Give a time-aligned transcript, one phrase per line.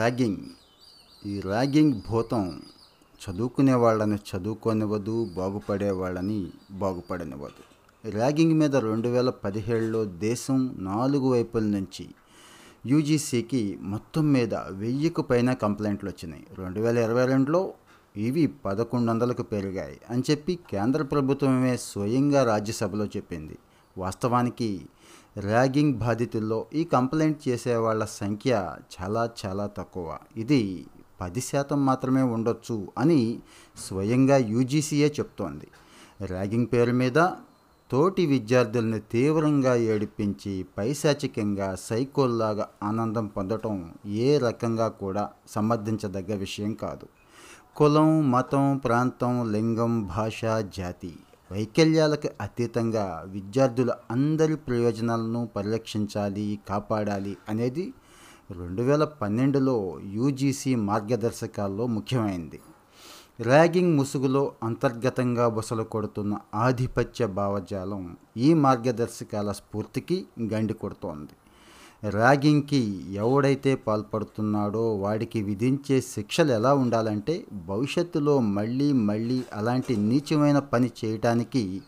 [0.00, 0.44] Ragging.
[1.26, 2.44] ఈ ragging భూతం
[3.20, 6.38] చదువుకునే వాళ్ళని చదువుకోనివ్వదు బాగుపడే వాళ్ళని
[6.70, 7.62] బాగుపడనివ్వదు.
[8.10, 12.06] ర్యాగింగ్ మీద రెండు వేల పదిహేడులో దేశం నాలుగు వైపుల నుంచి
[12.86, 17.72] యూజీసీకి మొత్తం మీద వెయ్యికి పైన కంప్లైంట్లు వచ్చినాయి రెండు వేల ఇరవై రెండులో
[18.16, 23.58] ఇవి పదకొండు వందలకు పెరిగాయి అని చెప్పి కేంద్ర ప్రభుత్వమే స్వయంగా రాజ్యసభలో చెప్పింది.
[23.98, 24.70] వాస్తవానికి
[25.38, 30.18] ర్యాగింగ్ బాధితుల్లో ఈ కంప్లైంట్ చేసే వాళ్ళ సంఖ్య చాలా చాలా తక్కువ.
[30.36, 30.86] ఇది
[31.20, 33.38] పది శాతం మాత్రమే ఉండొచ్చు అని
[33.88, 35.68] స్వయంగా యూజీసీఏ చెప్తోంది.
[36.24, 37.28] ర్యాగింగ్ పేరు మీద
[37.90, 47.06] తోటి విద్యార్థుల్ని తీవ్రంగా ఏడిపించి పైశాచికంగా సైకోల్లాగా ఆనందం పొందటం ఏ రకంగా కూడా సమర్థించదగ్గ విషయం కాదు.
[47.76, 50.44] కులం మతం ప్రాంతం లింగం భాష
[50.76, 51.16] జాతి
[51.52, 57.84] వైకల్యాలకు అతీతంగా విద్యార్థుల అందరి ప్రయోజనాలను పరిరక్షించాలి కాపాడాలి అనేది
[58.58, 59.74] రెండు వేల పన్నెండులో
[60.12, 62.60] యూజీసీ మార్గదర్శకాల్లో ముఖ్యమైంది.
[63.40, 71.34] ర్యాగింగ్ ముసుగులో అంతర్గతంగా బుసలు కొడుతున్న ఆధిపత్య భావజాలం ఈ మార్గదర్శకాల స్ఫూర్తికి గండి కొడుతోంది.
[72.08, 81.82] ర్యాగింగ్కి ఎవడైతే పాల్పడుతున్నాడో వాడికి విధించే శిక్షలు ఎలా ఉండాలంటే భవిష్యత్తులో మళ్ళీ మళ్ళీ అలాంటి నీచమైన పని చేయటానికి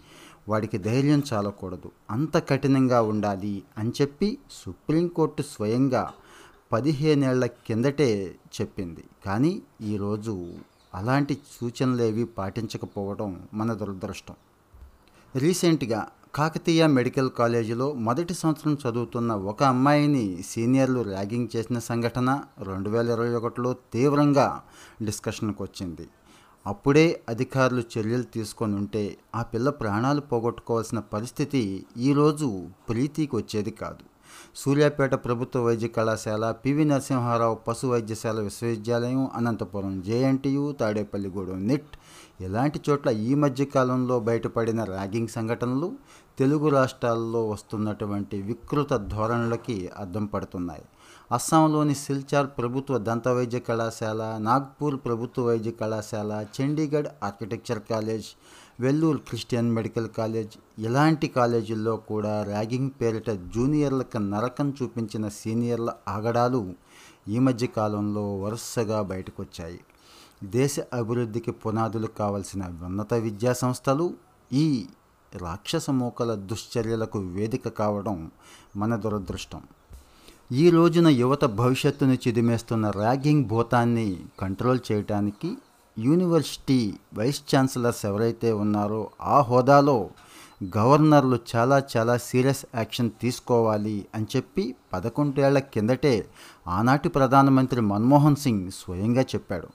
[0.48, 1.90] వాడికి ధైర్యం చాలకూడదు.
[2.10, 6.12] అంత కఠినంగా ఉండాలి అని చెప్పి సుప్రీంకోర్టు స్వయంగా
[6.72, 9.04] పదిహేనేళ్ళ కిందటే చెప్పింది.
[9.26, 10.52] కానీ ఈరోజు
[10.94, 14.34] అలాంటి సూచనలేవి పాటించకపోవడం మన దురదృష్టం.
[15.36, 23.10] రీసెంట్గా కాకతీయ మెడికల్ కాలేజీలో మొదటి సంవత్సరం చదువుతున్న ఒక అమ్మాయిని సీనియర్లు ర్యాగింగ్ చేసిన సంఘటన రెండు వేల
[23.10, 24.62] ఇరవై ఒకటిలో తీవ్రంగా
[25.02, 26.08] డిస్కషన్కి వచ్చింది.
[26.66, 34.04] అప్పుడే అధికారులు చర్యలు తీసుకొని ఉంటే ఆ పిల్ల ప్రాణాలు పోగొట్టుకోవాల్సిన పరిస్థితి ఈరోజు ప్రీతికి వచ్చేది కాదు.
[34.56, 41.92] సూర్యాపేట ప్రభుత్వ వైద్య కళాశాల పివి నరసింహారావు పశు వైద్యశాల విశ్వవిద్యాలయం అనంతపురం జేఎన్టీయు తాడేపల్లిగూడెం నిట్.
[42.40, 45.92] ఇలాంటి చోట్ల ఈ మధ్య కాలంలో బయటపడిన ర్యాగింగ్ సంఘటనలు
[46.38, 50.82] తెలుగు రాష్ట్రాల్లో వస్తున్నటువంటి వికృత ధోరణులకి అద్దం పడుతున్నాయి.
[51.32, 58.26] అస్సాంలోని సిల్చార్ ప్రభుత్వ దంత వైద్య కళాశాల నాగ్పూర్ ప్రభుత్వ వైద్య కళాశాల Chandigarh architecture college
[58.80, 66.74] Vellore Christian medical college ఇలాంటి కాలేజీల్లో కూడా ర్యాగింగ్ పేరిట జూనియర్లకు నరకం చూపించిన సీనియర్ల ఆగడాలు
[67.28, 69.80] ఈ మధ్య కాలంలో వరుసగా బయటకొచ్చాయి.
[70.44, 74.14] దేశ అభివృద్ధికి పునాదులు కావలసిన ఉన్నత విద్యా సంస్థలు
[74.52, 74.86] ఈ
[75.36, 78.30] రాక్షస మూకల దుశ్చర్యలకు వేదిక కావడం
[78.76, 79.62] మన దురదృష్టం.
[80.52, 85.56] ఈ రోజున యువత భవిష్యత్తును చిదిమేస్తున్న ర్యాగింగ్ భూతాన్ని కంట్రోల్ చేయటానికి
[85.98, 90.10] యూనివర్సిటీ వైస్ ఛాన్సలర్స్ ఎవరైతే ఉన్నారో ఆ హోదాలో
[90.76, 96.28] గవర్నర్లు చాలా చాలా సీరియస్ యాక్షన్ తీసుకోవాలి అని చెప్పి పదకొండేళ్ళ కిందటే
[96.68, 99.68] ఆనాటి ప్రధానమంత్రి మన్మోహన్ సింగ్ స్వయంగా చెప్పాడు.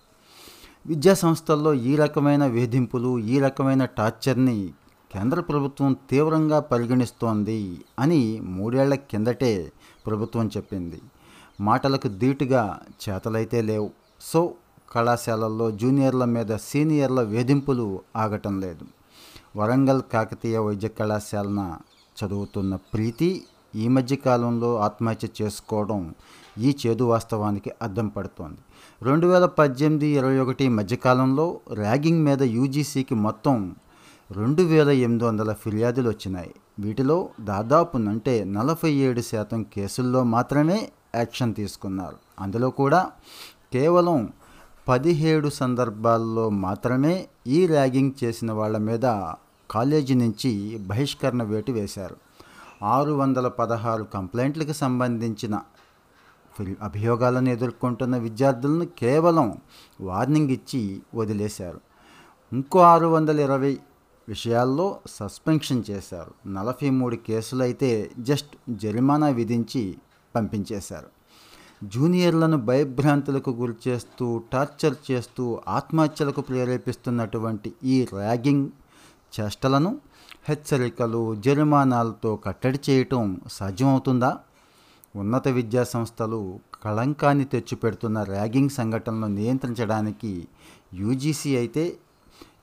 [0.86, 4.74] విద్యా సంస్థల్లో ఈ రకమైన వేధింపులు ఈ రకమైన టార్చర్ని
[5.14, 9.72] కేంద్ర ప్రభుత్వం తీవ్రంగా పరిగణిస్తోంది అని మూడేళ్ళ కిందటే
[10.06, 11.02] ప్రభుత్వం చెప్పింది.
[11.62, 12.80] మాటలకు ధీటుగా
[13.10, 13.92] చేతలైతే లేవు.
[14.22, 14.54] సో
[14.92, 18.86] కళాశాలల్లో జూనియర్ల మీద సీనియర్ల వేధింపులు ఆగటం లేదు.
[19.56, 21.78] వరంగల్ కాకతీయ వైద్య కళాశాలన
[22.18, 23.44] చదువుతున్న ప్రీతి
[23.76, 26.14] ఈ మధ్యకాలంలో ఆత్మహత్య చేసుకోవడం
[26.58, 28.58] ఈ చేదు వాస్తవానికి అద్దం పడుతోంది.
[29.04, 33.76] రెండు వేల పద్దెనిమిది ఇరవై ఒకటి మధ్యకాలంలో ర్యాగింగ్ మీద యూజీసీకి మొత్తం
[34.32, 36.54] రెండు వేల ఎనిమిది వందల ఫిర్యాదులు వచ్చినాయి.
[36.80, 42.16] వీటిలో దాదాపు అంటే నలభై ఏడు శాతం కేసుల్లో మాత్రమే యాక్షన్ తీసుకున్నారు.
[42.40, 43.12] అందులో కూడా
[43.74, 44.30] కేవలం
[44.88, 49.32] పదిహేడు సందర్భాల్లో మాత్రమే ఈ ర్యాగింగ్ చేసిన వాళ్ళ మీద
[49.72, 52.16] కాలేజీ నుంచి బహిష్కరణ వేటు వేశారు.
[52.84, 55.62] ఆరు వందల పదహారు కంప్లైంట్లకు సంబంధించిన
[56.82, 59.58] అభియోగాలను ఎదుర్కొంటున్న విద్యార్థులను కేవలం
[60.02, 61.82] వార్నింగ్ ఇచ్చి వదిలేశారు.
[62.54, 63.78] ఇంకో ఆరు వందల ఇరవై
[64.30, 66.32] విషయాల్లో సస్పెన్షన్ చేశారు.
[66.48, 69.98] నలభై మూడు కేసులైతే జస్ట్ జరిమానా విధించి
[70.36, 71.17] పంపించేశారు.
[71.84, 78.70] జూనియర్లను భయభ్రాంతులకు గురి చేస్తూ టార్చర్ చేస్తూ ఆత్మహత్యలకు ప్రేరేపిస్తున్నటువంటి ఈ ర్యాగింగ్
[79.40, 80.00] చేష్టలను
[80.50, 84.38] హెచ్చరికలు జరిమానాలతో కట్టడి చేయటం సాధ్యమవుతుందా?
[85.16, 90.48] ఉన్నత విద్యా సంస్థలు కళంకాన్ని తెచ్చిపెడుతున్న ర్యాగింగ్ సంఘటనలను నియంత్రించడానికి
[90.94, 91.98] యూజీసీ అయితే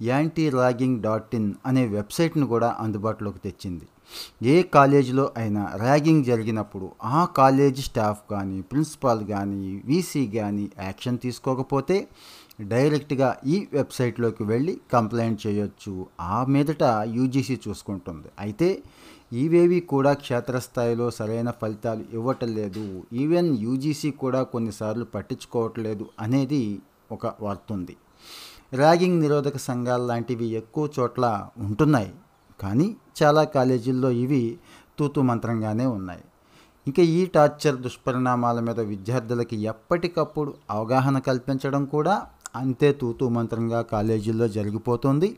[0.03, 3.89] యాంటీ ర్యాగింగ్ డాట్ ఇన్ అనే వెబ్సైట్ను కూడా అందుబాటులోకి తెచ్చింది.
[4.43, 12.09] ఏ కాలేజీలో అయినా ర్యాగింగ్ జరిగినప్పుడు ఆ కాలేజీ స్టాఫ్ కానీ ప్రిన్సిపాల్ కానీ వీసీ కానీ యాక్షన్ తీసుకోకపోతే
[12.61, 16.07] డైరెక్ట్గా ఈ వెబ్సైట్లోకి వెళ్ళి కంప్లైంట్ చేయొచ్చు.
[16.21, 16.83] ఆ మీదట
[17.17, 18.29] యూజీసీ చూసుకుంటుంది.
[18.39, 18.83] అయితే
[19.33, 23.05] ఇవేవి కూడా క్షేత్రస్థాయిలో సరైన ఫలితాలు ఇవ్వటం లేదు.
[23.13, 26.81] ఈవెన్ యూజీసీ కూడా కొన్నిసార్లు పట్టించుకోవట్లేదు అనేది
[27.13, 27.97] ఒక వార్త ఉంది.
[28.75, 31.25] ర్యాగింగ్ నిరోధక సంఘాలు లాంటివి ఎక్కువ చోట్ల
[31.59, 32.13] ఉంటున్నాయి.
[32.61, 34.59] కానీ చాలా కాలేజీల్లో ఇవి
[34.99, 36.25] తూతు మంత్రంగానే ఉన్నాయి.
[36.89, 45.37] ఇంకా ఈ టార్చర్ దుష్పరిణామాల మీద విద్యార్థులకి ఎప్పటికప్పుడు అవగాహన కల్పించడం కూడా అంతే తూతు మంత్రంగా కాలేజీల్లో జరిగిపోతుంది.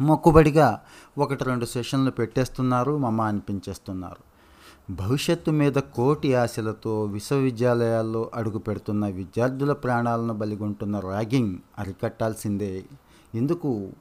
[0.00, 0.80] మొక్కుబడిగా
[1.18, 4.36] ఒకటి రెండు సెషన్లు పెట్టేస్తున్నారు మమ్మ అనిపించేస్తున్నారు.
[4.90, 12.84] భవిష్యత్తు మీద కోటి ఆశలతో విశ్వవిద్యాలయాల్లో అడుగు పెడుతున్న విద్యార్థుల ప్రాణాలను బలిగొంటున్న ర్యాగింగ్ అరికట్టాల్సిందే.
[13.34, 13.92] ఎందుకు?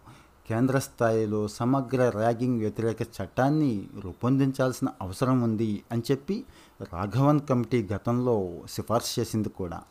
[0.49, 6.43] కేంద్ర స్థాయిలో సమగ్ర ర్యాగింగ్ వ్యతిరేక చట్టాన్ని రూపొందించాల్సిన అవసరం ఉంది అని చెప్పి
[6.93, 9.81] రాఘవన్ కమిటీ గతంలో సిఫార్సు చేసింది కూడా.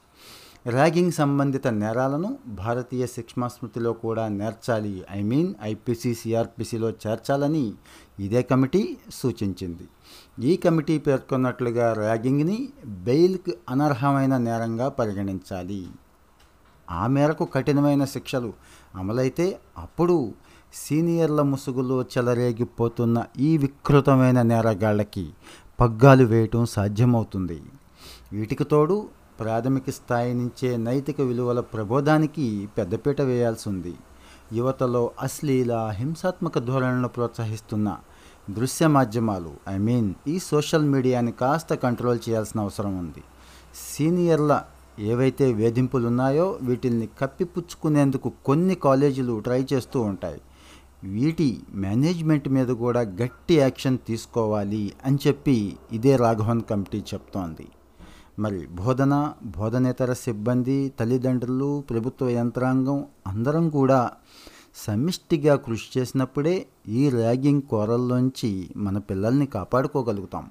[0.68, 5.04] ర్యాగింగ్ సంబంధిత నేరాలను భారతీయ శిక్షాస్మృతిలో కూడా నేర్చాలి.
[5.10, 7.72] ఐ మీన్ ఐపీసీ సిఆర్పిసిలో చేర్చాలని
[8.20, 9.88] ఇదే కమిటీ సూచించింది.
[10.46, 15.86] ఈ కమిటీ పేర్కొన్నట్లుగా ర్యాగింగ్ని బెయిల్కి అనర్హమైన నేరంగా పరిగణించాలి.
[16.90, 18.52] ఆ మేరకు కఠినమైన శిక్షలు
[18.94, 20.34] అమలైతే అప్పుడు
[20.74, 25.30] సీనియర్ల ముసుగులో చెలరేగిపోతున్న ఈ వికృతమైన నేరగాళ్ళకి
[25.80, 27.62] పగ్గాలు వేయటం సాధ్యమవుతుంది.
[28.32, 29.08] వీటికి తోడు
[29.40, 33.94] ప్రాథమిక స్థాయి నుంచే నైతిక విలువల ప్రబోధానికి పెద్దపీట వేయాల్సి ఉంది
[34.52, 37.96] యువతలో అశ్లీల హింసాత్మక ధోరణులను ప్రోత్సహిస్తున్న
[38.50, 43.22] దృశ్య మాధ్యమాలు ఐ మీన్ ఈ సోషల్ మీడియాని కాస్త కంట్రోల్ చేయాల్సిన అవసరం ఉంది.
[43.74, 44.64] సీనియర్ల
[44.98, 50.40] ఏవైతే వేధింపులు ఉన్నాయో వీటిల్ని కప్పిపుచ్చుకునేందుకు కొన్ని కాలేజీలు ట్రై చేస్తూ ఉంటాయి.
[51.04, 57.68] వీటి మేనేజ్మెంట్ మీద కూడా గట్టి యాక్షన్ తీసుకోవాలి అని చెప్పి ఇదే రాఘవన్ కమిటీ చెప్తోంది.
[58.38, 64.12] మరి బోధన బోధనేతర సిబ్బంది తల్లిదండ్రులు ప్రభుత్వ యంత్రాంగం అందరం కూడా
[64.76, 70.50] సమిష్టిగా కృషి చేసినప్పుడే ఈ ర్యాగింగ్ కోరల్లోంచి మన పిల్లల్ని కాపాడుకోగలుగుతాం.